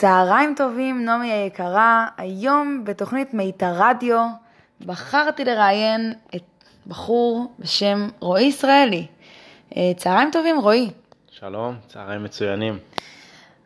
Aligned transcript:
צהריים 0.00 0.54
טובים, 0.56 1.04
נעמי 1.04 1.32
היקרה. 1.32 2.06
היום 2.16 2.84
בתוכנית 2.84 3.34
מיתר 3.34 3.72
רדיו 3.74 4.26
בחרתי 4.86 5.44
לראיין 5.44 6.12
את 6.36 6.64
בחור 6.86 7.52
בשם 7.58 8.08
רועי 8.20 8.44
ישראלי. 8.44 9.06
אה, 9.76 9.92
צהריים 9.96 10.30
טובים, 10.32 10.60
רועי. 10.60 10.90
שלום, 11.30 11.74
צהריים 11.86 12.24
מצוינים. 12.24 12.78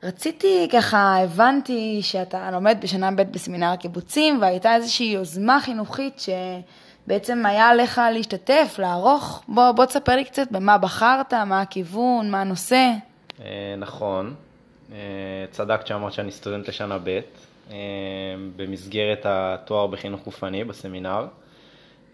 רציתי, 0.03 0.69
ככה, 0.73 1.17
הבנתי 1.23 2.03
שאתה 2.03 2.51
לומד 2.51 2.79
בשנה 2.81 3.11
ב' 3.11 3.23
בסמינר 3.23 3.67
הקיבוצים, 3.67 4.39
והייתה 4.41 4.75
איזושהי 4.75 5.07
יוזמה 5.07 5.61
חינוכית 5.61 6.21
שבעצם 6.21 7.47
היה 7.47 7.69
עליך 7.69 8.01
להשתתף, 8.15 8.77
לערוך. 8.79 9.45
בוא, 9.49 9.73
בוא 9.73 9.85
תספר 9.85 10.17
לי 10.17 10.25
קצת 10.25 10.51
במה 10.51 10.79
בחרת, 10.79 11.35
מה 11.35 11.61
הכיוון, 11.61 12.31
מה 12.31 12.41
הנושא. 12.41 12.91
אה, 13.41 13.75
נכון, 13.79 14.35
צדקת 15.51 15.87
שאמרת 15.87 16.13
שאני 16.13 16.31
סטודנט 16.31 16.69
לשנה 16.69 16.99
ב', 17.05 17.21
אה, 17.71 17.77
במסגרת 18.57 19.21
התואר 19.25 19.87
בחינוך 19.87 20.25
גופני 20.25 20.65
בסמינר, 20.65 21.27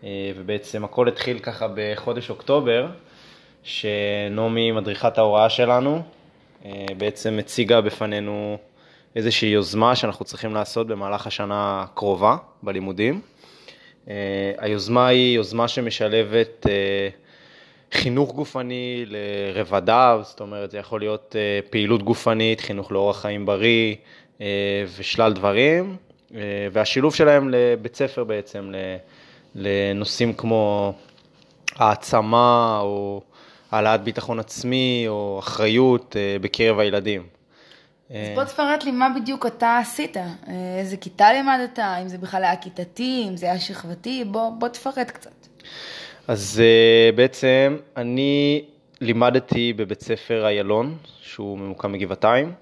אה, 0.04 0.32
ובעצם 0.36 0.84
הכל 0.84 1.08
התחיל 1.08 1.38
ככה 1.38 1.66
בחודש 1.74 2.30
אוקטובר, 2.30 2.86
שנעמי, 3.62 4.72
מדריכת 4.72 5.18
ההוראה 5.18 5.50
שלנו, 5.50 6.02
אה, 6.64 6.86
בעצם 6.98 7.38
הציגה 7.38 7.80
בפנינו 7.80 8.58
איזושהי 9.16 9.48
יוזמה 9.48 9.96
שאנחנו 9.96 10.24
צריכים 10.24 10.54
לעשות 10.54 10.86
במהלך 10.86 11.26
השנה 11.26 11.82
הקרובה 11.82 12.36
בלימודים. 12.62 13.20
אה, 14.08 14.14
היוזמה 14.58 15.06
היא 15.06 15.36
יוזמה 15.36 15.68
שמשלבת 15.68 16.66
אה, 16.68 17.08
חינוך 17.92 18.32
גופני 18.32 19.04
לרבדיו, 19.06 20.20
זאת 20.22 20.40
אומרת, 20.40 20.70
זה 20.70 20.78
יכול 20.78 21.00
להיות 21.00 21.36
פעילות 21.70 22.02
גופנית, 22.02 22.60
חינוך 22.60 22.92
לאורח 22.92 23.20
חיים 23.20 23.46
בריא 23.46 23.94
ושלל 24.96 25.32
דברים, 25.32 25.96
והשילוב 26.72 27.14
שלהם 27.14 27.48
לבית 27.48 27.96
ספר 27.96 28.24
בעצם, 28.24 28.72
לנושאים 29.54 30.32
כמו 30.32 30.92
העצמה 31.76 32.78
או 32.82 33.22
העלאת 33.70 34.02
ביטחון 34.02 34.38
עצמי 34.40 35.04
או 35.08 35.38
אחריות 35.38 36.16
אה, 36.16 36.36
בקרב 36.40 36.78
הילדים. 36.78 37.26
אז 38.10 38.16
בוא 38.34 38.44
תפרט 38.44 38.84
לי 38.84 38.90
מה 38.90 39.08
בדיוק 39.20 39.46
אתה 39.46 39.78
עשית, 39.78 40.16
אה, 40.16 40.22
איזה 40.78 40.96
כיתה 40.96 41.32
לימדת, 41.32 41.78
אם 41.78 42.08
זה 42.08 42.18
בכלל 42.18 42.44
היה 42.44 42.56
כיתתי, 42.56 43.26
אם 43.28 43.36
זה 43.36 43.46
היה 43.46 43.58
שכבתי, 43.58 44.24
בוא, 44.24 44.50
בוא 44.58 44.68
תפרט 44.68 45.10
קצת. 45.10 45.30
אז 46.28 46.62
אה, 46.64 47.12
בעצם 47.12 47.76
אני 47.96 48.64
לימדתי 49.00 49.72
בבית 49.72 50.00
ספר 50.00 50.46
איילון, 50.46 50.96
שהוא 51.20 51.58
ממוקם 51.58 51.92
בגבעתיים. 51.92 52.52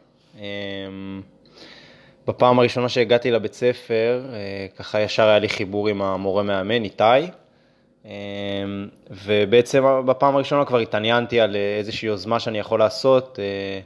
בפעם 2.29 2.59
הראשונה 2.59 2.89
שהגעתי 2.89 3.31
לבית 3.31 3.55
ספר, 3.55 4.23
ככה 4.77 5.01
ישר 5.01 5.29
היה 5.29 5.39
לי 5.39 5.49
חיבור 5.49 5.89
עם 5.89 6.03
המורה 6.03 6.43
מאמן, 6.43 6.85
איתי. 6.85 7.05
אמ, 8.05 8.11
ובעצם 9.11 9.85
בפעם 10.07 10.35
הראשונה 10.35 10.65
כבר 10.65 10.79
התעניינתי 10.79 11.41
על 11.41 11.57
איזושהי 11.79 12.07
יוזמה 12.07 12.41
שאני 12.41 12.59
יכול 12.59 12.79
לעשות 12.79 13.39
אה, 13.39 13.45
אה, 13.45 13.81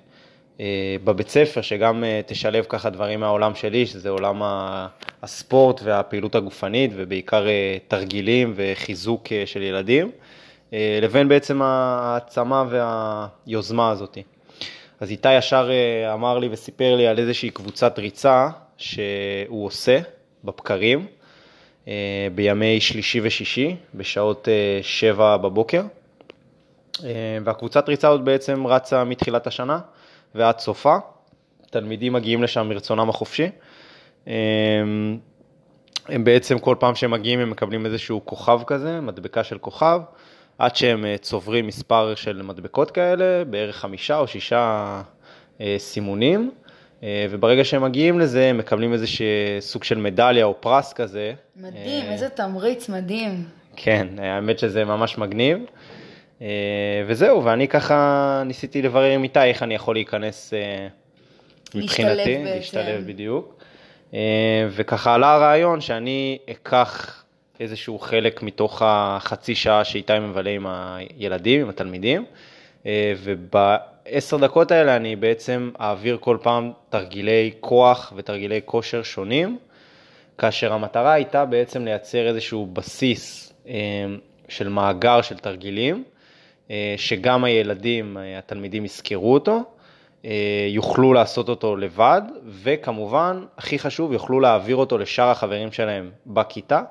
בבית 1.05 1.28
ספר, 1.28 1.61
שגם 1.61 2.05
אה, 2.05 2.20
תשלב 2.27 2.64
ככה 2.69 2.91
דברים 2.91 3.20
מהעולם 3.20 3.55
שלי, 3.55 3.86
שזה 3.86 4.08
עולם 4.08 4.42
הספורט 5.22 5.81
והפעילות 5.84 6.34
הגופנית, 6.34 6.91
ובעיקר 6.97 7.47
תרגילים 7.89 8.53
וחיזוק 8.56 9.27
של 9.47 9.62
ילדים, 9.62 10.11
לבין 10.73 11.28
בעצם 11.28 11.62
העצמה 11.62 12.64
והיוזמה 12.70 13.91
הזאת. 13.91 14.19
אז 15.00 15.11
איתי 15.11 15.34
ישר 15.34 15.70
אמר 16.14 16.39
לי 16.39 16.48
וסיפר 16.50 16.97
לי 16.97 17.06
על 17.06 17.19
איזושהי 17.19 17.50
קבוצת 17.50 17.98
ריצה 17.98 18.48
שהוא 18.77 19.67
עושה 19.67 20.01
בבקרים. 20.45 21.07
אה, 21.89 22.29
בימי 22.34 22.80
שלישי 22.80 23.20
ושישי, 23.23 23.77
בשעות 23.95 24.48
אה, 24.48 24.79
שבע 24.83 25.36
בבוקר. 25.36 25.83
אה, 27.05 27.39
והקבוצת 27.45 27.89
ריצה 27.89 28.08
עוד 28.08 28.24
בעצם 28.24 28.67
רצה 28.67 29.05
מתחילת 29.05 29.46
השנה 29.46 29.79
ועד 30.35 30.59
סופה. 30.59 30.97
תלמידים 31.70 32.13
מגיעים 32.13 32.43
לשם 32.43 32.69
מרצונם 32.69 33.09
החופשי. 33.09 33.48
הם 36.09 36.25
בעצם 36.25 36.59
כל 36.59 36.77
פעם 36.79 36.95
שהם 36.95 37.11
מגיעים 37.11 37.41
הם 37.41 37.51
מקבלים 37.51 37.87
איזשהו 37.87 38.20
כוכב 38.25 38.61
כזה, 38.67 39.01
מדבקה 39.01 39.45
של 39.45 39.59
כוכב, 39.59 40.01
עד 40.59 40.77
שהם 40.77 41.05
צוברים 41.20 41.67
מספר 41.67 42.15
של 42.15 42.43
מדבקות 42.43 42.91
כאלה, 42.91 43.45
בערך 43.45 43.77
חמישה 43.77 44.19
או 44.19 44.27
שישה 44.27 45.03
סימונים. 45.79 46.51
אה, 47.03 47.27
וברגע 47.31 47.64
שהם 47.64 47.83
מגיעים 47.83 48.19
לזה, 48.19 48.45
הם 48.45 48.59
מקבלים 48.59 48.93
איזה 48.93 49.07
סוג 49.61 49.85
של 49.85 49.99
מדליה 49.99 50.45
או 50.45 50.61
פרס 50.61 50.93
כזה. 50.93 51.33
מדהים, 51.57 52.05
אה, 52.05 52.13
איזה 52.13 52.29
תמריץ 52.29 52.89
מדהים. 52.89 53.45
כן, 53.77 54.07
האמת 54.19 54.59
שזה 54.59 54.85
ממש 54.85 55.19
מגניב. 55.19 55.59
אה, 56.42 56.47
וזהו, 57.07 57.45
ואני 57.45 57.69
ככה 57.69 58.42
ניסיתי 58.47 58.83
לברר 58.83 59.11
עם 59.11 59.23
איתי 59.23 59.42
איך 59.42 59.63
אני 59.63 59.75
יכול 59.75 59.95
להיכנס 59.95 60.53
מבחינתי, 61.75 62.45
להשתלב 62.45 63.07
בדיוק. 63.07 63.63
וככה 64.70 65.14
עלה 65.14 65.35
הרעיון 65.35 65.81
שאני 65.81 66.39
אקח 66.51 67.25
איזשהו 67.61 67.98
חלק 67.98 68.42
מתוך 68.42 68.83
החצי 68.85 69.55
שעה 69.55 69.85
שאיתי 69.85 70.19
מבלה 70.19 70.51
עם 70.51 70.67
הילדים, 70.67 71.61
עם 71.61 71.69
התלמידים, 71.69 72.25
וב... 72.86 73.58
בעשר 74.05 74.36
דקות 74.36 74.70
האלה 74.70 74.97
אני 74.97 75.17
בעצם 75.17 75.70
אעביר 75.81 76.19
כל 76.20 76.39
פעם 76.42 76.73
תרגילי 76.89 77.51
כוח 77.61 78.13
ותרגילי 78.17 78.61
כושר 78.64 79.02
שונים, 79.02 79.58
כאשר 80.39 80.73
המטרה 80.73 81.13
הייתה 81.13 81.45
בעצם 81.45 81.85
לייצר 81.85 82.29
איזשהו 82.29 82.67
בסיס 82.67 83.52
אה, 83.69 83.75
של 84.48 84.69
מאגר 84.69 85.23
של 85.23 85.39
תרגילים, 85.39 85.97
אה, 85.97 86.11
שגם 86.96 87.44
הילדים, 87.44 88.18
אה, 88.18 88.38
התלמידים 88.38 88.84
יזכרו 88.84 89.34
אותו, 89.34 89.62
יוכלו 90.68 91.12
לעשות 91.12 91.48
אותו 91.48 91.77
לבד, 91.77 92.22
וכמובן, 92.62 93.44
הכי 93.58 93.78
חשוב, 93.78 94.12
יוכלו 94.12 94.40
להעביר 94.40 94.77
אותו 94.77 94.98
לשאר 94.98 95.30
החברים 95.30 95.72
שלהם 95.72 96.10
בכיתה. 96.27 96.83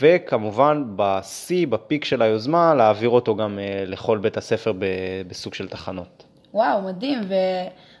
וכמובן 0.00 0.84
בשיא, 0.96 1.66
בפיק 1.66 2.04
של 2.04 2.22
היוזמה, 2.22 2.74
להעביר 2.74 3.08
אותו 3.08 3.36
גם 3.36 3.58
אה, 3.58 3.84
לכל 3.86 4.18
בית 4.18 4.36
הספר 4.36 4.72
בסוג 5.28 5.54
של 5.54 5.68
תחנות. 5.68 6.24
וואו, 6.54 6.82
מדהים. 6.82 7.20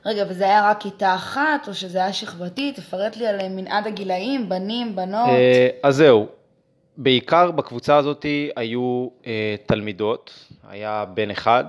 ורגע, 0.04 0.24
וזה 0.28 0.44
היה 0.44 0.70
רק 0.70 0.80
כיתה 0.80 1.14
אחת, 1.14 1.68
או 1.68 1.74
שזה 1.74 1.98
היה 1.98 2.12
שכבתי? 2.12 2.72
תפרט 2.72 3.16
לי 3.16 3.26
על 3.26 3.48
מנעד 3.48 3.86
הגילאים, 3.86 4.48
בנים, 4.48 4.96
בנות. 4.96 5.28
אה, 5.28 5.68
אז 5.82 5.96
זהו, 5.96 6.26
בעיקר 6.98 7.50
בקבוצה 7.50 7.96
הזאת 7.96 8.26
היו 8.56 9.08
אה, 9.26 9.54
תלמידות, 9.66 10.46
היה 10.68 11.04
בן 11.14 11.30
אחד, 11.30 11.64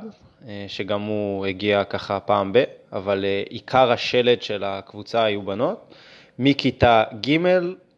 שגם 0.68 1.02
הוא 1.02 1.46
הגיע 1.46 1.84
ככה 1.84 2.20
פעם 2.20 2.54
ב, 2.54 2.64
אבל 2.94 3.26
עיקר 3.50 3.92
השלד 3.92 4.42
של 4.42 4.64
הקבוצה 4.64 5.24
היו 5.24 5.42
בנות, 5.42 5.94
מכיתה 6.40 7.04
ג' 7.28 7.38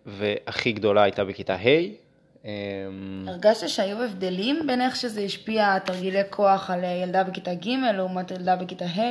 והכי 0.05 0.71
גדולה 0.71 1.03
הייתה 1.03 1.25
בכיתה 1.25 1.55
ה', 1.55 2.01
אמ, 2.45 3.25
הרגשת 3.27 3.69
שהיו 3.69 4.03
הבדלים 4.03 4.67
בין 4.67 4.81
איך 4.81 4.95
שזה 4.95 5.21
השפיע, 5.21 5.79
תרגילי 5.79 6.21
כוח, 6.29 6.69
על 6.69 6.83
ילדה 7.03 7.23
בכיתה 7.23 7.53
ג' 7.53 7.69
לעומת 7.93 8.31
ילדה 8.31 8.55
בכיתה 8.55 8.85
ה'? 8.85 9.01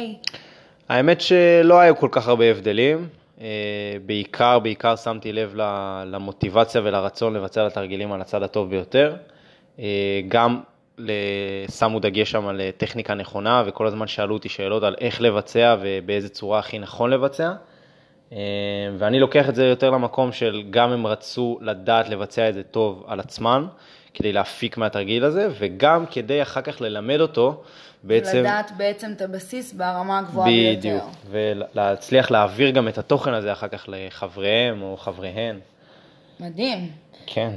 האמת 0.88 1.20
שלא 1.20 1.80
היו 1.80 1.96
כל 1.96 2.08
כך 2.10 2.28
הרבה 2.28 2.44
הבדלים. 2.44 3.08
אה, 3.40 3.46
בעיקר, 4.06 4.58
בעיקר 4.58 4.96
שמתי 4.96 5.32
לב 5.32 5.54
למוטיבציה 6.06 6.80
ולרצון 6.84 7.34
לבצע 7.34 7.66
את 7.66 7.72
התרגילים 7.72 8.12
על 8.12 8.20
הצד 8.20 8.42
הטוב 8.42 8.70
ביותר. 8.70 9.16
אה, 9.78 10.20
גם 10.28 10.60
שמו 11.78 12.00
דגש 12.00 12.30
שם 12.30 12.46
על 12.46 12.60
טכניקה 12.76 13.14
נכונה, 13.14 13.62
וכל 13.66 13.86
הזמן 13.86 14.06
שאלו 14.06 14.34
אותי 14.34 14.48
שאלות 14.48 14.82
על 14.82 14.94
איך 15.00 15.20
לבצע 15.20 15.76
ובאיזה 15.80 16.28
צורה 16.28 16.58
הכי 16.58 16.78
נכון 16.78 17.10
לבצע. 17.10 17.52
אה, 18.32 18.38
ואני 18.98 19.20
לוקח 19.20 19.48
את 19.48 19.54
זה 19.54 19.66
יותר 19.66 19.90
למקום 19.90 20.32
של 20.32 20.62
גם 20.70 20.90
הם 20.90 21.06
רצו 21.06 21.58
לדעת 21.60 22.08
לבצע 22.08 22.48
את 22.48 22.54
זה 22.54 22.62
טוב 22.62 23.04
על 23.06 23.20
עצמם, 23.20 23.68
כדי 24.14 24.32
להפיק 24.32 24.76
מהתרגיל 24.76 25.24
הזה, 25.24 25.48
וגם 25.58 26.06
כדי 26.06 26.42
אחר 26.42 26.60
כך 26.60 26.80
ללמד 26.80 27.20
אותו 27.20 27.62
בעצם... 28.02 28.38
לדעת 28.38 28.72
בעצם 28.76 29.12
את 29.12 29.22
הבסיס 29.22 29.72
ברמה 29.72 30.18
הגבוהה 30.18 30.50
ביותר. 30.50 30.78
בדיוק, 30.78 31.04
ולהצליח 31.30 32.30
להעביר 32.30 32.70
גם 32.70 32.88
את 32.88 32.98
התוכן 32.98 33.34
הזה 33.34 33.52
אחר 33.52 33.68
כך 33.68 33.84
לחבריהם 33.88 34.82
או 34.82 34.96
חבריהן. 34.96 35.58
מדהים. 36.40 36.90
כן. 37.26 37.50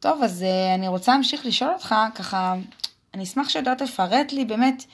טוב, 0.00 0.22
אז 0.22 0.42
אה, 0.42 0.74
אני 0.74 0.88
רוצה 0.88 1.12
להמשיך 1.12 1.46
לשאול 1.46 1.70
אותך, 1.70 1.94
ככה, 2.14 2.54
אני 3.14 3.22
אשמח 3.22 3.48
שידעת 3.48 3.80
לפרט 3.80 4.32
לי 4.32 4.44
באמת 4.44 4.84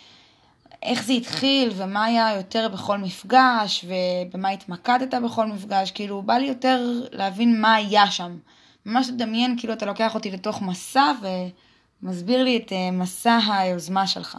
איך 0.83 1.05
זה 1.05 1.13
התחיל 1.13 1.71
ומה 1.77 2.05
היה 2.05 2.35
יותר 2.37 2.69
בכל 2.69 2.99
מפגש 2.99 3.85
ובמה 3.85 4.49
התמקדת 4.49 5.15
בכל 5.25 5.47
מפגש, 5.47 5.91
כאילו 5.91 6.23
בא 6.23 6.35
לי 6.35 6.47
יותר 6.47 6.81
להבין 7.13 7.61
מה 7.61 7.75
היה 7.75 8.11
שם. 8.11 8.39
ממש 8.87 9.09
לדמיין 9.09 9.57
כאילו 9.59 9.73
אתה 9.73 9.87
לוקח 9.87 10.15
אותי 10.15 10.31
לתוך 10.31 10.63
מסע 10.63 11.13
מסביר 12.03 12.43
לי 12.43 12.57
את 12.57 12.73
מסע 12.93 13.39
היוזמה 13.53 14.07
שלך. 14.07 14.39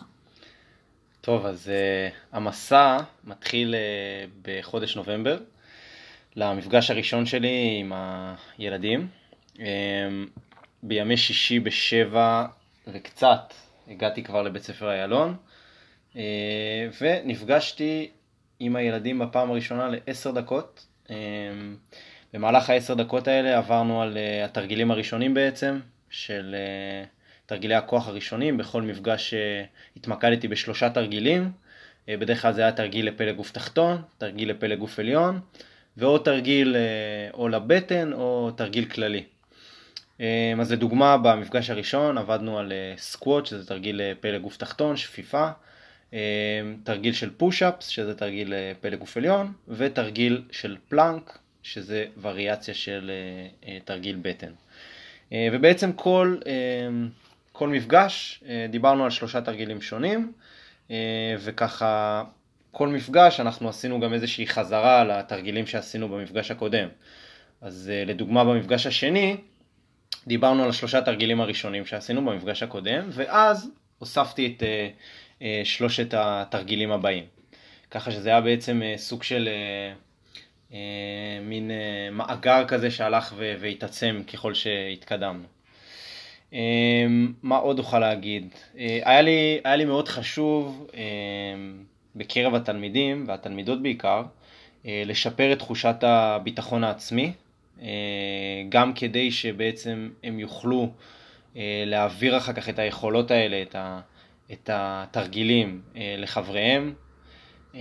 טוב, 1.22 1.46
אז 1.46 1.68
uh, 1.68 2.36
המסע 2.36 2.98
מתחיל 3.24 3.76
uh, 3.76 4.30
בחודש 4.42 4.96
נובמבר, 4.96 5.38
למפגש 6.36 6.92
הראשון 6.92 7.26
שלי 7.26 7.78
עם 7.80 7.94
הילדים. 8.58 9.08
Um, 9.56 9.60
בימי 10.84 11.18
שישי 11.18 11.60
בשבע 11.60 12.46
וקצת 12.88 13.54
הגעתי 13.88 14.24
כבר 14.24 14.42
לבית 14.42 14.64
ספר 14.64 14.92
איילון, 14.92 15.36
ונפגשתי 17.02 18.10
עם 18.60 18.76
הילדים 18.76 19.20
בפעם 19.20 19.52
הראשונה 19.52 19.90
לעשר 19.90 20.32
דקות. 20.32 20.86
Um, 21.08 21.12
במהלך 22.34 22.70
העשר 22.70 22.94
דקות 22.94 23.28
האלה 23.28 23.58
עברנו 23.58 24.02
על 24.02 24.18
uh, 24.18 24.46
התרגילים 24.46 24.92
הראשונים 24.92 25.34
בעצם, 25.34 25.80
של... 26.10 26.56
תרגילי 27.50 27.76
הכוח 27.76 28.08
הראשונים, 28.08 28.58
בכל 28.58 28.82
מפגש 28.82 29.34
אה, 29.34 29.64
התמקדתי 29.98 30.48
בשלושה 30.48 30.90
תרגילים, 30.90 31.52
אה, 32.10 32.18
בדרך 32.18 32.42
כלל 32.42 32.54
זה 32.54 32.62
היה 32.62 32.72
תרגיל 32.72 33.08
לפלג 33.08 33.36
גוף 33.36 33.52
תחתון, 33.52 34.02
תרגיל 34.18 34.50
לפלג 34.50 34.80
גוף 34.80 35.00
עליון, 35.00 35.40
ועוד 35.98 36.22
תרגיל 36.24 36.76
אה, 36.76 36.82
או 37.34 37.48
לבטן 37.50 38.14
או 38.14 38.52
תרגיל 38.56 38.86
כללי. 38.86 39.24
אז 40.62 40.72
לדוגמה, 40.72 41.18
במפגש 41.18 41.70
הראשון 41.70 42.18
עבדנו 42.18 42.60
על 42.60 42.72
סקווט, 42.98 43.46
שזה 43.46 43.68
תרגיל 43.68 44.02
לפלג 44.04 44.42
גוף 44.42 44.58
תחתון, 44.58 44.98
שפיפה, 44.98 45.50
תרגיל 46.84 47.14
של 47.14 47.30
פוש-אפס, 47.38 47.88
שזה 47.88 48.16
תרגיל 48.16 48.54
לפלג 48.56 49.00
גוף 49.00 49.18
עליון, 49.18 49.54
ותרגיל 49.68 50.42
של 50.52 50.78
פלאנק, 50.90 51.38
שזה 51.64 52.06
וריאציה 52.22 52.74
של 52.74 53.12
תרגיל 53.86 54.18
בטן. 54.22 54.52
ובעצם 55.32 55.92
כל 55.94 56.38
כל 57.60 57.70
מפגש 57.70 58.44
אה, 58.48 58.66
דיברנו 58.70 59.04
על 59.04 59.10
שלושה 59.10 59.42
תרגילים 59.42 59.82
שונים, 59.82 60.32
אה, 60.92 61.36
וככה 61.40 62.24
כל 62.72 62.88
מפגש 62.88 63.40
אנחנו 63.40 63.70
עשינו 63.70 64.00
גם 64.00 64.14
איזושהי 64.14 64.48
חזרה 64.48 65.02
על 65.02 65.12
התרגילים 65.12 65.68
שעשינו 65.68 66.10
במפגש 66.10 66.52
הקודם. 66.52 66.88
אז 67.62 67.92
אה, 67.94 68.04
לדוגמה 68.06 68.44
במפגש 68.44 68.88
השני, 68.88 69.38
דיברנו 70.28 70.64
על 70.64 70.70
השלושה 70.70 71.02
תרגילים 71.02 71.42
הראשונים 71.42 71.86
שעשינו 71.86 72.26
במפגש 72.26 72.64
הקודם, 72.64 73.04
ואז 73.10 73.72
הוספתי 73.98 74.56
את 74.58 74.64
שלושת 75.64 76.14
התרגילים 76.18 76.92
הבאים. 76.92 77.24
ככה 77.92 78.12
שזה 78.12 78.30
היה 78.30 78.42
בעצם 78.42 78.82
סוג 78.96 79.24
של 79.24 79.50
מין 81.42 81.72
מאגר 82.12 82.68
כזה 82.68 82.92
שהלך 82.92 83.34
והתעצם 83.38 84.22
ככל 84.28 84.54
שהתקדמנו. 84.54 85.44
מה 87.44 87.58
עוד 87.58 87.80
אוכל 87.80 88.00
להגיד? 88.00 88.48
אה, 88.78 89.00
היה 89.04 89.22
לי, 89.22 89.60
היה 89.64 89.76
לי 89.76 89.86
מאוד 89.86 90.08
חשוב 90.08 90.88
בקרב 92.16 92.56
התלמידים 92.56 93.26
והתלמידות 93.28 93.82
בעיקר 93.82 94.24
אה, 94.86 95.04
לשפר 95.06 95.54
את 95.54 95.60
תחושת 95.60 95.96
הביטחון 96.02 96.84
העצמי, 96.84 97.32
אה, 97.82 97.88
גם 98.70 98.94
כדי 98.94 99.32
שבעצם 99.32 100.10
הם 100.24 100.40
יוכלו 100.40 100.90
להעביר 101.86 102.38
אחר 102.38 102.54
כך 102.54 102.70
את 102.70 102.80
היכולות 102.80 103.32
האלה, 103.32 103.62
את, 103.62 103.76
ה, 103.76 104.00
את 104.52 104.70
התרגילים 104.74 105.82
לחבריהם. 106.18 106.94
אמ, 107.76 107.80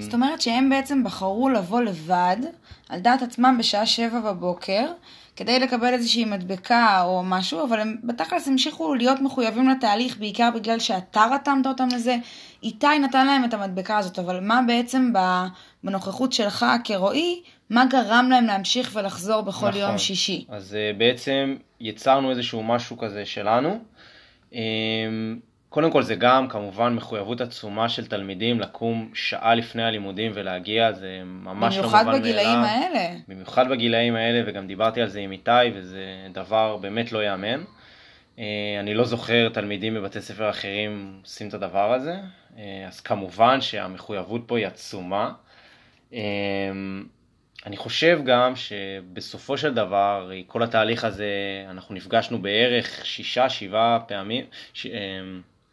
זאת 0.00 0.14
אומרת 0.14 0.40
שהם 0.40 0.70
בעצם 0.70 1.04
בחרו 1.04 1.48
לבוא 1.48 1.80
לבד, 1.80 2.36
על 2.88 3.00
דעת 3.00 3.22
עצמם 3.22 3.56
בשעה 3.58 3.86
שבע 3.86 4.20
בבוקר, 4.20 4.86
כדי 5.36 5.58
לקבל 5.58 5.94
איזושהי 5.94 6.24
מדבקה 6.24 7.02
או 7.02 7.22
משהו, 7.24 7.64
אבל 7.64 7.80
הם 7.80 7.96
בתכלס 8.04 8.48
המשיכו 8.48 8.94
להיות 8.94 9.20
מחויבים 9.20 9.68
לתהליך, 9.68 10.18
בעיקר 10.18 10.50
בגלל 10.54 10.78
שאתה 10.78 11.26
רתמת 11.34 11.66
אותם 11.66 11.88
לזה. 11.94 12.16
איתי 12.62 12.98
נתן 12.98 13.26
להם 13.26 13.44
את 13.44 13.54
המדבקה 13.54 13.98
הזאת, 13.98 14.18
אבל 14.18 14.40
מה 14.40 14.60
בעצם 14.66 15.12
בנוכחות 15.84 16.32
שלך 16.32 16.66
כרועי, 16.84 17.42
מה 17.70 17.84
גרם 17.90 18.28
להם 18.30 18.44
להמשיך 18.44 18.90
ולחזור 18.94 19.40
בכל 19.40 19.68
נכון. 19.68 19.80
יום 19.80 19.98
שישי? 19.98 20.44
אז 20.48 20.72
uh, 20.72 20.98
בעצם 20.98 21.56
יצרנו 21.80 22.30
איזשהו 22.30 22.62
משהו 22.62 22.98
כזה 22.98 23.26
שלנו. 23.26 23.78
קודם 25.70 25.90
כל 25.90 26.02
זה 26.02 26.14
גם 26.14 26.48
כמובן 26.48 26.94
מחויבות 26.94 27.40
עצומה 27.40 27.88
של 27.88 28.06
תלמידים 28.06 28.60
לקום 28.60 29.10
שעה 29.14 29.54
לפני 29.54 29.82
הלימודים 29.82 30.32
ולהגיע, 30.34 30.92
זה 30.92 31.22
ממש 31.24 31.76
לא 31.76 31.82
מובן 31.82 31.96
מאליו. 31.96 32.12
במיוחד 32.12 32.22
בגילאים 32.22 32.58
האלה. 32.58 33.16
במיוחד 33.28 33.68
בגילאים 33.70 34.16
האלה, 34.16 34.42
וגם 34.46 34.66
דיברתי 34.66 35.00
על 35.00 35.08
זה 35.08 35.20
עם 35.20 35.32
איתי, 35.32 35.50
וזה 35.74 36.04
דבר 36.32 36.76
באמת 36.76 37.12
לא 37.12 37.18
ייאמן. 37.18 37.62
אה, 38.38 38.44
אני 38.80 38.94
לא 38.94 39.04
זוכר 39.04 39.48
תלמידים 39.48 39.94
בבתי 39.94 40.20
ספר 40.20 40.50
אחרים 40.50 41.18
עושים 41.22 41.48
את 41.48 41.54
הדבר 41.54 41.92
הזה, 41.92 42.16
אה, 42.58 42.84
אז 42.88 43.00
כמובן 43.00 43.60
שהמחויבות 43.60 44.42
פה 44.46 44.58
היא 44.58 44.66
עצומה. 44.66 45.32
אה, 46.12 46.20
אני 47.66 47.76
חושב 47.76 48.20
גם 48.24 48.56
שבסופו 48.56 49.58
של 49.58 49.74
דבר, 49.74 50.30
כל 50.46 50.62
התהליך 50.62 51.04
הזה, 51.04 51.30
אנחנו 51.68 51.94
נפגשנו 51.94 52.42
בערך 52.42 53.06
שישה, 53.06 53.48
שבעה 53.48 54.00
פעמים, 54.00 54.44
ש... 54.74 54.86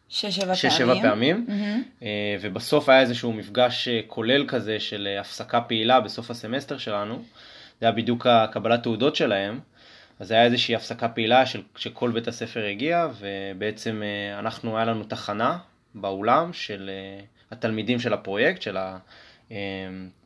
שש-שבע 0.09 0.55
פעמים. 0.55 1.01
פעמים. 1.01 1.45
Mm-hmm. 1.49 2.05
ובסוף 2.41 2.89
היה 2.89 3.01
איזשהו 3.01 3.33
מפגש 3.33 3.87
אה, 3.87 3.99
כולל 4.07 4.47
כזה 4.47 4.79
של 4.79 5.07
אה, 5.11 5.19
הפסקה 5.19 5.61
פעילה 5.61 5.99
בסוף 5.99 6.31
הסמסטר 6.31 6.77
שלנו. 6.77 7.23
זה 7.79 7.85
היה 7.85 7.91
בדיוק 7.91 8.27
הקבלת 8.27 8.83
תעודות 8.83 9.15
שלהם. 9.15 9.59
אז 10.19 10.31
היה 10.31 10.43
איזושהי 10.43 10.75
הפסקה 10.75 11.07
פעילה 11.07 11.45
של, 11.45 11.61
שכל 11.75 12.11
בית 12.11 12.27
הספר 12.27 12.65
הגיע, 12.65 13.07
ובעצם 13.19 14.01
אנחנו, 14.39 14.77
היה 14.77 14.85
לנו 14.85 15.03
תחנה 15.03 15.57
באולם 15.95 16.53
של 16.53 16.89
התלמידים 17.51 17.99
של 17.99 18.13
הפרויקט, 18.13 18.61
של 18.61 18.77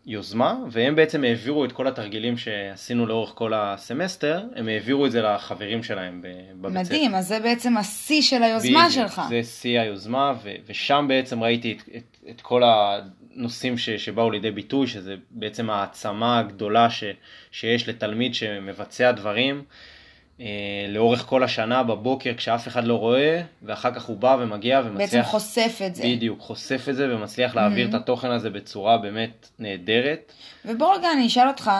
יוזמה, 0.05 0.55
והם 0.71 0.95
בעצם 0.95 1.23
העבירו 1.23 1.65
את 1.65 1.71
כל 1.71 1.87
התרגילים 1.87 2.37
שעשינו 2.37 3.05
לאורך 3.05 3.31
כל 3.35 3.53
הסמסטר, 3.53 4.43
הם 4.55 4.67
העבירו 4.67 5.05
את 5.05 5.11
זה 5.11 5.21
לחברים 5.21 5.83
שלהם 5.83 6.21
בבית 6.61 6.85
ספר. 6.85 6.95
מדהים, 6.95 7.15
אז 7.15 7.27
זה 7.27 7.39
בעצם 7.39 7.77
השיא 7.77 8.21
של 8.21 8.43
היוזמה 8.43 8.87
בדיוק, 8.89 9.07
שלך. 9.07 9.21
זה 9.29 9.43
שיא 9.43 9.79
היוזמה, 9.79 10.33
ו- 10.43 10.55
ושם 10.65 11.05
בעצם 11.09 11.43
ראיתי 11.43 11.71
את, 11.71 11.89
את, 11.97 12.17
את 12.29 12.41
כל 12.41 12.61
הנושאים 12.65 13.77
ש- 13.77 13.89
שבאו 13.89 14.31
לידי 14.31 14.51
ביטוי, 14.51 14.87
שזה 14.87 15.15
בעצם 15.31 15.69
העצמה 15.69 16.39
הגדולה 16.39 16.89
ש- 16.89 17.03
שיש 17.51 17.89
לתלמיד 17.89 18.35
שמבצע 18.35 19.11
דברים. 19.11 19.63
אה, 20.41 20.45
לאורך 20.87 21.25
כל 21.25 21.43
השנה 21.43 21.83
בבוקר 21.83 22.33
כשאף 22.37 22.67
אחד 22.67 22.83
לא 22.83 22.95
רואה, 22.95 23.41
ואחר 23.63 23.93
כך 23.93 24.05
הוא 24.05 24.17
בא 24.17 24.37
ומגיע 24.39 24.81
ומצליח... 24.85 24.97
בעצם 24.97 25.23
חושף 25.23 25.79
את 25.85 25.95
זה. 25.95 26.03
בדיוק, 26.03 26.39
חושף 26.39 26.85
את 26.89 26.95
זה 26.95 27.15
ומצליח 27.15 27.55
להעביר 27.55 27.85
mm-hmm. 27.85 27.89
את 27.89 27.93
התוכן 27.93 28.31
הזה 28.31 28.49
בצורה 28.49 28.97
באמת 28.97 29.49
נהדרת. 29.59 30.33
ובוא 30.65 30.95
רגע 30.95 31.11
אני 31.11 31.27
אשאל 31.27 31.47
אותך, 31.47 31.71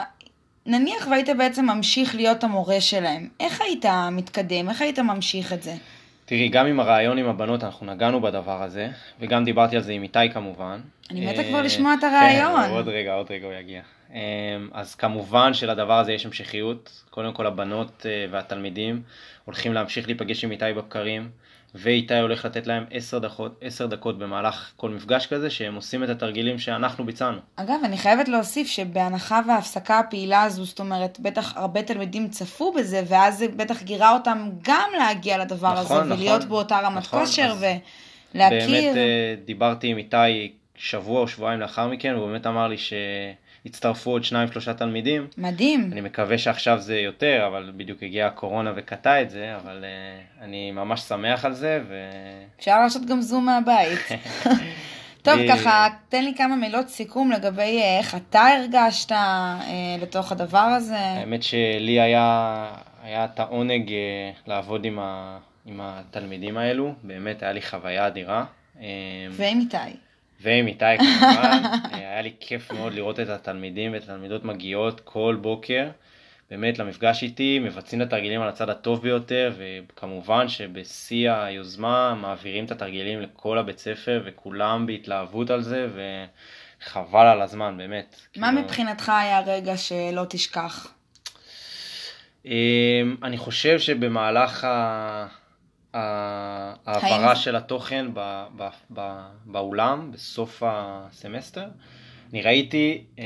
נניח 0.66 1.08
והיית 1.12 1.30
בעצם 1.38 1.66
ממשיך 1.66 2.16
להיות 2.16 2.44
המורה 2.44 2.82
שלהם, 2.82 3.30
איך 3.40 3.62
היית 3.62 3.86
מתקדם? 4.12 4.70
איך 4.70 4.82
היית 4.82 5.00
ממשיך 5.00 5.54
את 5.54 5.64
זה? 5.64 5.76
תראי, 6.32 6.50
גם 6.50 6.68
עם 6.68 6.80
הרעיון 6.80 7.18
עם 7.18 7.28
הבנות 7.30 7.64
אנחנו 7.64 7.86
נגענו 7.86 8.22
בדבר 8.22 8.64
הזה, 8.64 8.90
וגם 9.20 9.46
דיברתי 9.46 9.76
על 9.76 9.82
זה 9.82 9.92
עם 9.92 10.04
איתי 10.04 10.30
כמובן. 10.34 10.80
אני 11.10 11.26
מתה 11.26 11.44
כבר 11.44 11.62
לשמוע 11.62 11.94
את 11.94 12.04
הרעיון. 12.04 12.64
כן, 12.66 12.72
עוד 12.72 12.88
רגע, 12.88 13.14
עוד 13.14 13.32
רגע 13.32 13.46
הוא 13.46 13.54
יגיע. 13.54 13.82
אמ, 14.14 14.18
אז 14.74 14.96
כמובן 14.96 15.54
שלדבר 15.54 16.00
הזה 16.00 16.14
יש 16.14 16.26
המשכיות, 16.26 17.04
קודם 17.10 17.34
כל 17.34 17.48
הבנות 17.48 18.06
אה, 18.06 18.26
והתלמידים 18.32 19.02
הולכים 19.46 19.74
להמשיך 19.74 20.08
להיפגש 20.08 20.44
עם 20.44 20.52
איתי 20.52 20.66
בבקרים, 20.76 21.30
ואיתי 21.76 22.20
הולך 22.20 22.46
לתת 22.46 22.68
להם 22.68 22.84
עשר 22.92 23.20
דקות, 23.20 23.60
עשר 23.62 23.86
דקות 23.86 24.20
במהלך 24.20 24.72
כל 24.78 24.90
מפגש 24.90 25.28
כזה, 25.28 25.50
שהם 25.50 25.76
עושים 25.76 26.04
את 26.04 26.10
התרגילים 26.10 26.60
שאנחנו 26.60 27.06
ביצענו. 27.06 27.38
אגב, 27.56 27.80
אני 27.84 27.98
חייבת 27.98 28.28
להוסיף 28.28 28.68
שבהנחה 28.68 29.42
וההפסקה 29.48 30.00
הפעילה 30.00 30.44
הזו, 30.44 30.66
זאת 30.66 30.80
אומרת, 30.80 31.20
בטח 31.20 31.58
הרבה 31.58 31.84
תלמידים 31.84 32.30
צפו 32.30 32.74
בזה, 32.74 33.04
ואז 33.08 33.38
זה 33.38 33.48
בטח 33.48 33.84
גירה 33.84 34.14
אותם 34.14 34.50
גם 34.62 34.90
להגיע 34.98 35.38
לדבר 35.38 35.74
נכון, 35.74 35.78
הזה, 35.78 35.94
נכון, 35.94 36.12
ולהיות 36.12 36.44
באותה 36.46 36.80
רמת 36.80 36.98
נכון, 36.98 37.20
כושר 37.20 37.54
ולהכיר. 37.60 38.68
באמת 38.68 38.98
אה, 38.98 39.36
דיברתי 39.46 39.88
עם 39.88 39.98
איתי 39.98 40.52
שבוע 40.76 41.22
או 41.22 41.28
שבועיים 41.28 41.60
לאחר 41.60 41.88
מכן, 41.88 42.14
הוא 42.14 42.28
באמת 42.28 42.48
אמר 42.48 42.68
לי 42.68 42.78
ש... 42.78 42.94
הצטרפו 43.66 44.12
עוד 44.12 44.24
שניים 44.24 44.52
שלושה 44.52 44.74
תלמידים. 44.74 45.28
מדהים. 45.38 45.90
אני 45.92 46.02
מקווה 46.02 46.38
שעכשיו 46.38 46.80
זה 46.80 47.00
יותר, 47.00 47.44
אבל 47.48 47.72
בדיוק 47.78 48.04
הגיעה 48.04 48.28
הקורונה 48.28 48.74
וקטע 48.76 49.22
את 49.22 49.30
זה, 49.30 49.56
אבל 49.56 49.84
uh, 49.84 50.44
אני 50.44 50.72
ממש 50.72 51.02
שמח 51.02 51.46
על 51.46 51.54
זה. 51.54 51.82
ו... 51.88 51.96
אפשר 52.60 52.80
לעשות 52.80 53.06
גם 53.06 53.22
זום 53.22 53.46
מהבית. 53.46 54.00
טוב, 55.22 55.40
ככה, 55.50 55.88
תן 56.10 56.24
לי 56.24 56.34
כמה 56.38 56.56
מילות 56.56 56.88
סיכום 56.88 57.32
לגבי 57.32 57.82
אה, 57.82 57.98
איך 57.98 58.16
אתה 58.16 58.42
הרגשת 58.42 59.12
אה, 59.12 59.96
לתוך 60.02 60.32
הדבר 60.32 60.58
הזה. 60.58 60.98
האמת 60.98 61.44
שלי 61.44 62.02
היה, 62.02 62.68
היה 63.04 63.26
את 63.26 63.40
העונג 63.40 63.92
אה, 63.92 64.32
לעבוד 64.48 64.86
עם, 64.86 65.00
ה, 65.00 65.38
עם 65.66 65.80
התלמידים 65.84 66.58
האלו, 66.58 66.94
באמת 67.04 67.44
היה 67.44 67.52
לי 67.52 67.62
חוויה 67.62 68.08
אדירה. 68.08 68.46
אה, 68.82 68.86
ועם 69.32 69.60
איתי. 69.60 69.78
ועם 70.42 70.68
איתי 70.68 70.98
כמובן, 70.98 71.62
היה 71.92 72.22
לי 72.22 72.34
כיף 72.40 72.72
מאוד 72.72 72.94
לראות 72.94 73.20
את 73.20 73.30
התלמידים 73.30 73.94
ואת 73.94 74.04
התלמידות 74.04 74.46
מגיעות 74.46 75.00
כל 75.04 75.38
בוקר, 75.42 75.90
באמת 76.52 76.80
למפגש 76.80 77.24
איתי, 77.24 77.60
מבצעים 77.60 78.02
את 78.02 78.08
התרגילים 78.08 78.42
על 78.42 78.50
הצד 78.50 78.70
הטוב 78.70 79.02
ביותר, 79.02 79.54
וכמובן 79.58 80.48
שבשיא 80.48 81.32
היוזמה 81.32 82.16
מעבירים 82.16 82.66
את 82.66 82.72
התרגילים 82.72 83.22
לכל 83.22 83.58
הבית 83.58 83.80
ספר, 83.80 84.22
וכולם 84.26 84.86
בהתלהבות 84.86 85.50
על 85.50 85.62
זה, 85.62 85.88
וחבל 86.84 87.28
על 87.28 87.42
הזמן, 87.42 87.78
באמת. 87.78 88.16
מה 88.38 88.48
כאילו... 88.48 88.62
מבחינתך 88.62 89.10
היה 89.10 89.40
רגע 89.40 89.78
שלא 89.78 90.26
תשכח? 90.30 90.94
אמ, 92.46 92.52
אני 93.24 93.38
חושב 93.38 93.80
שבמהלך 93.80 94.68
ההעברה 95.94 97.36
של 97.36 97.56
התוכן 97.56 98.06
באולם, 99.46 100.12
בסוף 100.12 100.64
הסמסטר, 100.66 101.66
אני 102.34 102.42
ראיתי 102.42 103.04
אמ, 103.18 103.24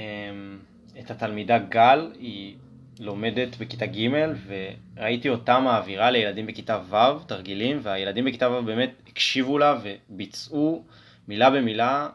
את 0.99 1.11
התלמידה 1.11 1.57
גל, 1.57 2.11
היא 2.19 2.55
לומדת 2.99 3.57
בכיתה 3.57 3.85
ג' 3.85 4.09
וראיתי 4.47 5.29
אותה 5.29 5.59
מעבירה 5.59 6.11
לילדים 6.11 6.45
בכיתה 6.45 6.79
ו' 6.89 7.23
תרגילים, 7.27 7.79
והילדים 7.81 8.25
בכיתה 8.25 8.51
ו' 8.51 8.61
באמת 8.61 8.91
הקשיבו 9.07 9.57
לה 9.57 9.77
וביצעו 9.83 10.83
מילה 11.27 11.49
במילה, 11.49 12.09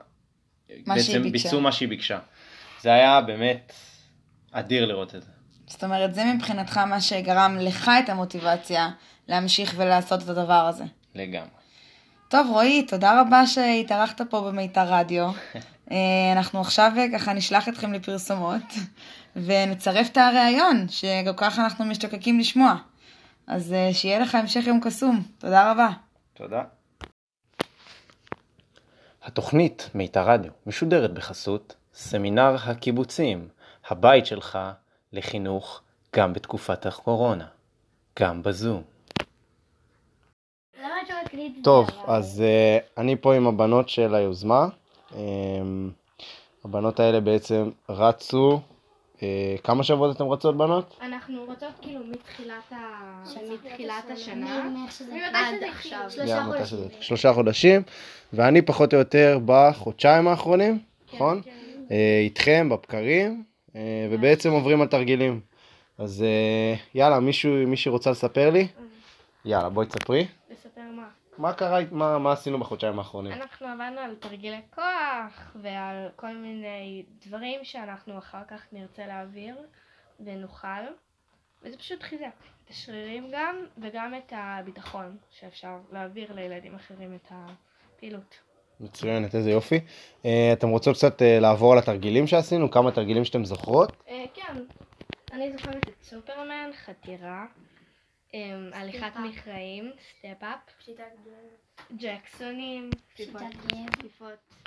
בעצם 0.87 1.23
ביצעו 1.33 1.61
מה 1.61 1.73
שהיא 1.73 1.89
ביקשה. 1.89 2.19
זה 2.81 2.93
היה 2.93 3.21
באמת 3.21 3.73
אדיר 4.53 4.87
לראות 4.87 5.15
את 5.15 5.23
זה. 5.23 5.31
זאת 5.67 5.85
אומרת, 5.85 6.15
זה 6.15 6.25
מבחינתך 6.35 6.79
מה 6.79 7.01
שגרם 7.01 7.57
לך 7.61 7.91
את 8.05 8.09
המוטיבציה 8.09 8.91
להמשיך 9.31 9.75
ולעשות 9.77 10.23
את 10.23 10.29
הדבר 10.29 10.67
הזה. 10.69 10.85
לגמרי. 11.15 11.49
טוב, 12.29 12.47
רועי, 12.51 12.87
תודה 12.87 13.21
רבה 13.21 13.47
שהתארחת 13.47 14.21
פה 14.31 14.41
במיתר 14.41 14.95
רדיו. 14.95 15.31
אה, 15.91 15.97
אנחנו 16.33 16.61
עכשיו 16.61 16.93
אה, 16.97 17.07
ככה 17.13 17.33
נשלח 17.33 17.69
אתכם 17.69 17.93
לפרסומות, 17.93 18.63
ונצרף 19.37 20.09
את 20.13 20.17
הריאיון, 20.17 20.89
שגם 20.89 21.35
ככה 21.37 21.65
אנחנו 21.65 21.85
משתוקקים 21.85 22.39
לשמוע. 22.39 22.75
אז 23.47 23.73
אה, 23.73 23.91
שיהיה 23.93 24.19
לך 24.19 24.35
המשך 24.35 24.67
יום 24.67 24.81
קסום. 24.81 25.23
תודה 25.39 25.73
רבה. 25.73 25.89
תודה. 26.35 26.63
התוכנית 29.23 29.91
מיתר 29.95 30.31
רדיו 30.31 30.53
משודרת 30.67 31.15
בחסות 31.15 31.77
סמינר 31.95 32.57
הקיבוצים, 32.65 33.49
הבית 33.89 34.27
שלך 34.27 34.59
לחינוך 35.13 35.83
גם 36.17 36.33
בתקופת 36.33 36.87
הקורונה, 36.87 37.47
גם 38.19 38.43
בזום. 38.43 38.90
טוב, 41.63 41.89
אז 42.07 42.43
uh, 42.43 43.01
אני 43.01 43.17
פה 43.17 43.35
עם 43.35 43.47
הבנות 43.47 43.89
של 43.89 44.15
היוזמה. 44.15 44.69
Um, 45.11 45.15
הבנות 46.65 47.01
האלה 47.01 47.21
בעצם 47.21 47.71
רצו, 47.89 48.61
uh, 49.17 49.21
כמה 49.65 49.83
שבועות 49.83 50.17
אתן 50.17 50.25
רצות 50.25 50.57
בנות? 50.57 50.97
אנחנו 51.03 51.45
רוצות 51.45 51.73
כאילו 51.83 52.01
מתחילת, 52.05 52.73
ה... 52.73 52.77
מתחילת 53.65 54.11
השנה, 54.13 54.71
עד 55.33 55.55
עכשיו. 55.69 56.11
שלושה 57.01 57.33
חודשים, 57.33 57.83
ואני 58.33 58.63
פחות 58.63 58.95
או 58.95 58.99
יותר 58.99 59.39
בחודשיים 59.45 60.29
האחרונים, 60.29 60.79
כן, 60.79 61.17
נכון? 61.17 61.43
כן. 61.45 61.51
איתכם 62.25 62.69
בבקרים, 62.71 63.43
אה, 63.77 64.09
ובעצם 64.11 64.51
עוברים 64.51 64.81
על 64.81 64.89
תרגילים. 64.89 65.41
אז 65.99 66.23
אה, 66.23 66.75
יאללה, 66.95 67.21
מישהו, 67.21 67.51
מישהי 67.67 67.91
רוצה 67.91 68.11
לספר 68.11 68.51
לי? 68.51 68.67
יאללה, 69.45 69.69
בואי 69.69 69.87
תספרי. 69.87 70.27
לספר 70.51 70.81
מה? 70.97 71.09
מה 71.39 71.53
קרה, 71.53 71.79
מה, 71.91 72.19
מה 72.19 72.33
עשינו 72.33 72.59
בחודשיים 72.59 72.99
האחרונים? 72.99 73.33
אנחנו 73.33 73.67
עבדנו 73.67 74.01
על 74.01 74.15
תרגילי 74.15 74.61
כוח 74.75 75.57
ועל 75.63 76.09
כל 76.17 76.37
מיני 76.37 77.05
דברים 77.27 77.65
שאנחנו 77.65 78.19
אחר 78.19 78.43
כך 78.49 78.63
נרצה 78.73 79.07
להעביר 79.07 79.57
ונוכל, 80.25 80.83
וזה 81.63 81.77
פשוט 81.77 82.03
חיזק 82.03 82.25
את 82.65 82.71
השרירים 82.71 83.29
גם 83.33 83.57
וגם 83.79 84.15
את 84.15 84.33
הביטחון 84.37 85.17
שאפשר 85.31 85.77
להעביר 85.93 86.33
לילדים 86.33 86.75
אחרים 86.75 87.15
את 87.15 87.29
הפעילות. 87.31 88.39
מצוינת, 88.81 89.35
איזה 89.35 89.51
יופי. 89.51 89.81
Uh, 90.23 90.27
אתם 90.53 90.69
רוצות 90.69 90.97
קצת 90.97 91.23
uh, 91.23 91.25
לעבור 91.41 91.73
על 91.73 91.79
התרגילים 91.79 92.27
שעשינו? 92.27 92.71
כמה 92.71 92.91
תרגילים 92.91 93.25
שאתם 93.25 93.45
זוכרות? 93.45 93.91
Uh, 93.91 94.11
כן, 94.35 94.57
אני 95.33 95.53
זוכרת 95.53 95.89
את 95.89 96.03
סופרמן, 96.03 96.71
חתירה, 96.85 97.47
הליכת 98.73 99.13
מכרעים, 99.17 99.93
step-up, 100.19 100.91
ג'קסונים, 101.97 102.91
כפיפות 103.15 103.43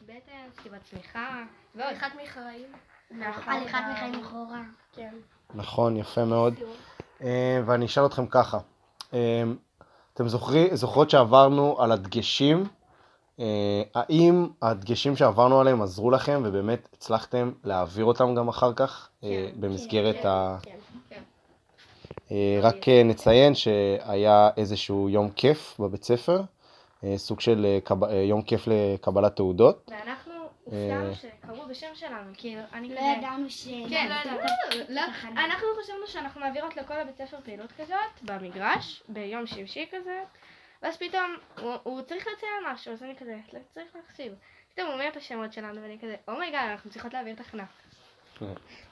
בטן, 0.04 0.48
שכיבות 0.60 0.80
סמיכה, 0.84 1.44
הליכת 1.76 2.08
מכרעים. 2.24 2.72
נכון. 3.12 3.54
הליכת 3.54 3.78
מכרעים 3.92 4.22
אחורה. 4.22 4.62
כן. 4.94 5.16
נכון, 5.56 5.98
יפה 5.98 6.26
מאוד. 6.26 6.54
Uh, 7.20 7.24
ואני 7.66 7.86
אשאל 7.86 8.06
אתכם 8.06 8.26
ככה, 8.26 8.58
uh, 9.12 9.16
אתם 10.14 10.28
זוכרות 10.74 11.10
שעברנו 11.10 11.82
על 11.82 11.92
הדגשים? 11.92 12.64
האם 13.96 14.48
הדגשים 14.62 15.16
שעברנו 15.16 15.62
עליהם 15.62 15.82
עזרו 15.82 16.12
לכם 16.12 16.42
ובאמת 16.46 16.90
הצלחתם 16.94 17.52
להעביר 17.64 18.06
אותם 18.06 18.36
גם 18.36 18.48
אחר 18.48 18.74
כך? 18.74 19.10
כן, 19.22 19.28
במסגרת 19.60 20.16
כן, 20.16 20.28
ה... 20.28 20.58
כן, 20.62 20.78
רק 22.62 22.90
נציין 23.06 23.56
שהיה 23.56 24.50
איזשהו 24.58 25.10
יום 25.10 25.32
כיף 25.32 25.80
בבית 25.80 26.04
ספר, 26.04 26.42
סוג 27.16 27.40
של 27.40 27.78
יום 28.30 28.42
כיף 28.42 28.68
לקבלת 28.68 29.36
תעודות. 29.36 29.92
ואנחנו 29.92 30.34
הופתענו 30.64 31.16
שקראו 31.16 31.68
בשם 31.70 31.88
שלנו, 31.94 32.32
כאילו, 32.38 32.62
אני 32.74 32.90
לא 32.90 32.96
כזה... 32.96 33.06
לא 33.06 33.18
ידענו 33.18 33.50
ש... 33.50 33.68
כן, 33.90 34.10
לא 34.10 34.32
ידענו. 34.32 34.40
לא, 34.90 35.02
אנחנו 35.30 35.68
חשבנו 35.84 36.08
שאנחנו 36.08 36.42
מעבירות 36.42 36.78
לכל 36.78 36.94
הבית 36.94 37.18
ספר 37.18 37.38
פעילות 37.44 37.72
כזאת, 37.72 38.22
במגרש, 38.22 39.04
ביום 39.10 39.46
שמשי 39.46 39.86
כזה. 39.92 40.24
ואז 40.84 40.98
פתאום 40.98 41.36
הוא, 41.84 42.02
צריך 42.02 42.28
לציין 42.38 42.74
משהו, 42.74 42.94
אז 42.94 43.04
אני 43.04 43.16
כזה, 43.16 43.38
לא 43.54 43.60
צריך 43.74 43.88
להחשיב. 43.96 44.34
פתאום 44.74 44.88
הוא 44.88 44.94
אומר 44.94 45.08
את 45.08 45.18
השמות 45.18 45.54
שלנו, 45.54 45.82
ואני 45.82 46.00
כזה, 46.00 46.16
oh 46.28 46.38
my 46.38 46.48
god, 46.48 46.68
oh 46.68 46.72
אנחנו 46.72 46.92
צריכות 46.92 47.14
להעביר 47.14 47.36
תחנה. 47.36 47.64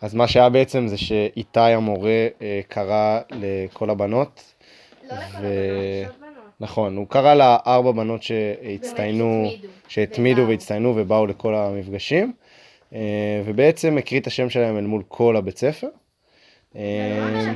אז 0.02 0.14
מה 0.14 0.28
שהיה 0.28 0.50
בעצם 0.50 0.88
זה 0.88 0.98
שאיתי 0.98 1.60
המורה 1.60 2.28
אה, 2.42 2.62
קרא 2.68 3.20
לכל 3.30 3.90
הבנות. 3.90 4.54
לא 5.04 5.16
לכל 5.16 5.18
הבנות, 5.18 6.20
בנות. 6.20 6.52
נכון, 6.60 6.98
הוא 6.98 7.08
קרא 7.08 7.34
לארבע 7.34 7.92
בנות 7.92 8.24
שהצטיינו, 8.24 9.50
שהתמידו 9.88 10.48
והצטיינו 10.48 10.94
ובאו 10.96 11.26
לכל 11.26 11.56
המפגשים, 11.56 12.34
אה, 12.94 13.42
ובעצם 13.46 13.98
הקריא 13.98 14.22
את 14.22 14.28
השם 14.28 14.50
שלהם 14.50 14.78
אל 14.78 14.86
מול 14.86 15.04
כל 15.08 15.36
הבית 15.36 15.58
ספר. 15.58 15.88
אה, 16.76 17.54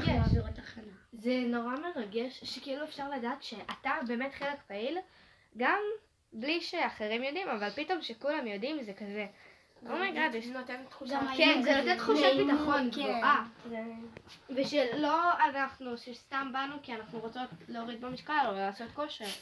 זה 1.14 1.44
נורא 1.48 1.74
מרגש, 1.96 2.40
שכאילו 2.44 2.84
אפשר 2.84 3.04
לדעת 3.18 3.44
שאתה 3.44 3.92
באמת 4.08 4.34
חלק 4.34 4.58
פעיל, 4.68 4.98
גם 5.58 5.80
בלי 6.34 6.62
שאחרים 6.62 7.24
יודעים, 7.24 7.48
אבל 7.50 7.70
פתאום 7.70 8.02
שכולם 8.02 8.48
יודעים 8.48 8.84
זה 8.84 8.94
כזה. 8.94 9.26
oh 9.90 10.00
my 10.00 10.11
god, 10.11 10.32
זה 10.32 10.60
נותן 10.60 10.84
תחושה, 10.90 11.20
כן, 11.38 11.62
זה 11.64 11.78
נותן 11.78 11.98
תחושת 11.98 12.32
ביטחון 12.38 12.90
כן. 12.92 13.02
גבוהה. 13.02 13.46
ושלא 14.50 15.32
אנחנו, 15.50 15.98
שסתם 15.98 16.50
באנו 16.54 16.76
כי 16.84 16.94
אנחנו 16.94 17.20
רוצות 17.20 17.50
להוריד 17.68 18.02
במשקל 18.02 18.34
או 18.48 18.52
לעשות 18.54 18.88
כושר. 18.94 19.26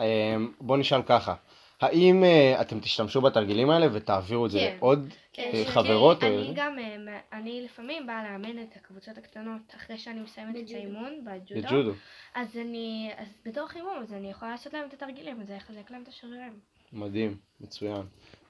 אמ, 0.00 0.52
בוא 0.60 0.76
נשאל 0.76 1.02
ככה, 1.02 1.34
האם 1.80 2.24
uh, 2.24 2.60
אתם 2.60 2.80
תשתמשו 2.80 3.20
בתרגילים 3.20 3.70
האלה 3.70 3.86
ותעבירו 3.92 4.46
את 4.46 4.50
זה 4.50 4.58
כן. 4.58 4.76
לעוד 4.76 5.08
כן, 5.32 5.50
uh, 5.52 5.70
חברות? 5.70 6.20
כן, 6.20 6.26
אני. 6.26 6.52
גם, 6.54 6.76
uh, 6.78 7.10
אני 7.36 7.62
לפעמים 7.64 8.06
באה 8.06 8.24
לאמן 8.24 8.62
את 8.62 8.76
הקבוצות 8.76 9.18
הקטנות 9.18 9.74
אחרי 9.76 9.98
שאני 9.98 10.20
מסיימת 10.20 10.56
את 10.56 10.74
האימון 10.74 11.24
בג'ודו. 11.24 11.92
אז 12.34 12.56
אני, 12.56 13.10
אז 13.16 13.28
בתור 13.46 13.68
חימום, 13.68 13.98
אז 14.02 14.12
אני 14.12 14.30
יכולה 14.30 14.50
לעשות 14.50 14.72
להם 14.72 14.88
את 14.88 14.92
התרגילים, 14.92 15.42
וזה 15.42 15.54
יחזק 15.54 15.90
להם 15.90 16.02
את 16.02 16.08
השרירים. 16.08 16.73
מדהים, 16.94 17.36
מצוין. 17.60 18.02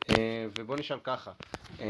Uh, 0.02 0.14
ובוא 0.58 0.76
נשאל 0.76 0.98
ככה, 1.04 1.30
um, 1.78 1.82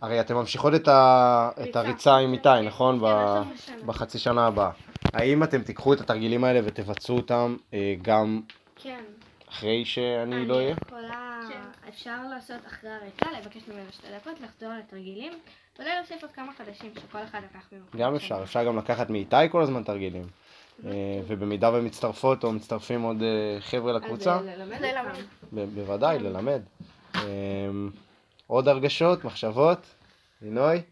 הרי 0.00 0.20
אתם 0.20 0.34
ממשיכות 0.34 0.74
את, 0.74 0.88
ה... 0.88 1.50
את 1.62 1.76
הריצה 1.76 2.16
עם 2.16 2.32
איתי, 2.32 2.48
כן, 2.48 2.66
נכון? 2.66 3.00
כן, 3.00 3.04
ב... 3.82 3.86
בחצי 3.86 4.18
שנה 4.18 4.46
הבאה. 4.46 4.70
האם 5.12 5.42
אתם 5.42 5.62
תיקחו 5.62 5.92
את 5.92 6.00
התרגילים 6.00 6.44
האלה 6.44 6.60
ותבצעו 6.64 7.16
אותם 7.16 7.56
uh, 7.70 7.74
גם... 8.02 8.40
כן. 8.76 9.04
אחרי 9.48 9.84
שאני 9.84 10.46
לא 10.46 10.54
אהיה? 10.54 10.68
אני 10.68 10.76
יכולה, 10.86 11.40
כן. 11.48 11.88
אפשר 11.88 12.16
לעשות 12.34 12.66
אחרי 12.66 12.90
הריצה, 12.90 13.26
לבקש 13.40 13.62
ממנו 13.68 13.92
שתי 13.92 14.06
דקות, 14.16 14.40
לחזור 14.40 14.68
לתרגילים, 14.78 15.32
ואולי 15.76 15.90
להוסיף 15.96 16.22
עוד 16.22 16.32
כמה 16.32 16.52
חדשים 16.58 16.92
שכל 16.94 17.18
אחד 17.24 17.40
לקח 17.50 17.68
ממנו. 17.72 17.84
גם 17.96 18.14
אפשר, 18.14 18.42
אפשר 18.42 18.64
גם 18.64 18.78
לקחת 18.78 19.10
מאיתי 19.10 19.36
כל 19.50 19.62
הזמן 19.62 19.82
תרגילים. 19.82 20.22
אה, 20.84 21.20
ובמידה 21.26 21.70
ומצטרפות 21.74 22.44
או 22.44 22.52
מצטרפים 22.52 23.02
עוד 23.02 23.22
אה, 23.22 23.60
חבר'ה 23.60 23.92
לקבוצה, 23.92 24.36
אז 24.36 24.46
ללמד. 24.46 25.74
בוודאי, 25.74 26.18
ללמד. 26.18 26.62
אה, 27.14 27.20
עוד 28.46 28.68
הרגשות, 28.68 29.24
מחשבות? 29.24 29.78
לינוי? 30.42 30.82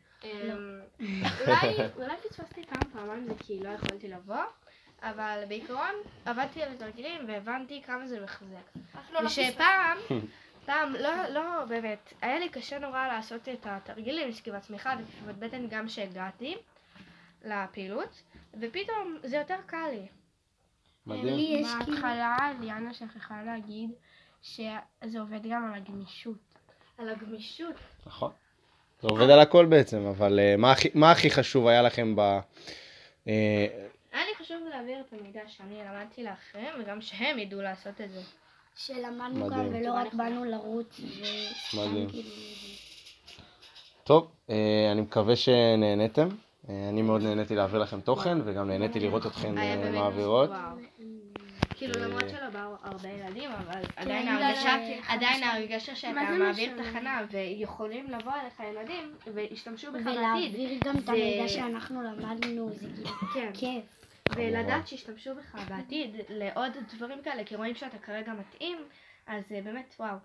אולי 1.97 2.16
פספסתי 2.28 2.62
כמה 2.64 2.83
פעמים 2.92 3.26
זה 3.28 3.35
כי 3.38 3.61
לא 3.61 3.68
יכולתי 3.68 4.09
לבוא. 4.09 4.42
אבל 5.02 5.42
בעיקרון 5.49 5.95
עבדתי 6.25 6.62
על 6.62 6.73
התרגילים 6.73 7.25
והבנתי 7.28 7.83
כמה 7.87 8.07
זה 8.07 8.21
מחזק. 8.25 8.80
לא 9.12 9.21
ושפעם, 9.26 9.99
סתם, 10.62 10.92
לא, 11.00 11.11
לא, 11.28 11.64
באמת. 11.68 12.12
היה 12.23 12.38
לי 12.38 12.49
קשה 12.49 12.78
נורא 12.78 13.07
לעשות 13.07 13.49
את 13.49 13.66
התרגילים, 13.66 14.33
שכיבת 14.33 14.62
צמיחה 14.62 14.95
וכיבת 14.99 15.35
בטן 15.35 15.66
גם 15.71 15.88
שהגעתי 15.88 16.57
לפעילות, 17.45 18.23
ופתאום 18.61 19.18
זה 19.25 19.37
יותר 19.37 19.57
קל 19.66 19.88
לי. 19.90 20.07
מדהים. 21.07 21.66
בהתחלה 21.78 22.37
ליאנה 22.61 22.95
שכחה 22.95 23.42
להגיד 23.42 23.90
שזה 24.42 25.21
עובד 25.21 25.47
גם 25.50 25.73
על 25.73 25.80
הגמישות. 25.80 26.37
על 26.99 27.09
הגמישות. 27.09 27.75
נכון. 28.07 28.30
זה 29.00 29.09
עובד 29.09 29.30
על 29.30 29.40
הכל 29.40 29.66
בעצם, 29.66 30.07
אבל 30.07 30.38
uh, 30.38 30.61
מה, 30.61 30.73
הכי, 30.73 30.88
מה 30.95 31.11
הכי 31.11 31.30
חשוב 31.30 31.66
היה 31.66 31.83
לכם 31.83 32.16
ב... 32.16 32.21
Uh, 32.21 33.28
היה 34.12 34.25
לי 34.26 34.35
חשוב 34.45 34.59
להעביר 34.71 35.00
את 35.00 35.12
המידע 35.12 35.40
שאני 35.47 35.78
למדתי 35.78 36.25
לאחרים, 36.25 36.68
וגם 36.80 37.00
שהם 37.00 37.38
ידעו 37.38 37.62
לעשות 37.62 38.00
את 38.00 38.11
זה. 38.11 38.21
שלמדנו 38.76 39.47
מדהים. 39.47 39.73
גם 39.73 39.80
ולא 39.80 39.92
רק 39.92 40.14
באנו 40.14 40.45
לרוץ 40.45 41.00
מדהים. 41.75 42.11
כאילו... 42.11 42.30
טוב, 44.04 44.30
uh, 44.47 44.52
אני 44.92 45.00
מקווה 45.00 45.37
שנהניתם. 45.37 46.28
Uh, 46.68 46.70
אני 46.88 47.02
מאוד 47.02 47.22
נהניתי 47.22 47.54
להעביר 47.54 47.78
לכם 47.78 48.00
תוכן, 48.00 48.38
וגם 48.44 48.68
נהניתי 48.68 49.00
לראות 49.00 49.26
אתכן 49.26 49.54
באמת, 49.54 49.94
מעבירות. 49.94 50.50
כאילו 51.75 52.00
למרות 52.00 52.28
שלא 52.28 52.50
באו 52.50 52.75
הרבה 52.82 53.08
ילדים, 53.08 53.50
אבל 53.50 53.82
עדיין 53.96 54.26
בגלל 54.26 54.42
ההרגשה, 54.42 54.75
עדיין 55.08 55.42
ההרגשה 55.42 55.96
שאתה 55.96 56.12
מה 56.12 56.32
זה 56.32 56.38
מעביר? 56.38 56.82
תחנה 56.82 57.20
ויכולים 57.30 58.06
לבוא 58.06 58.32
אליך 58.42 58.60
ילדים 58.60 59.14
וישתמשו 59.34 59.92
בך 59.92 60.04
בעתיד. 60.04 60.18
ולהעביר 60.18 60.80
גם 60.84 60.96
את 60.98 61.08
המידע 61.08 61.48
שאנחנו 61.48 62.02
למדנו, 62.02 62.70
זה 62.70 62.87
כאילו 62.88 63.10
כן. 63.34 63.50
כיף. 63.54 63.84
ולדעת 64.37 64.88
שישתמשו 64.88 65.30
בך 65.34 65.58
בעתיד 65.68 66.16
לעוד 66.28 66.72
דברים 66.96 67.22
כאלה, 67.22 67.44
כי 67.44 67.56
רואים 67.56 67.75
שאתה 67.75 67.98
כרגע 67.98 68.32
מתאים, 68.32 68.78
אז 69.26 69.44
אה, 69.52 69.60
באמת 69.64 69.94
וואו. 70.00 70.16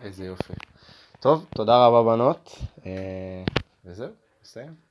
איזה 0.00 0.24
יופי. 0.24 0.52
טוב, 1.20 1.46
תודה 1.54 1.86
רבה 1.86 2.02
בנות. 2.02 2.58
וזהו, 3.84 4.08
נסיים. 4.42 4.85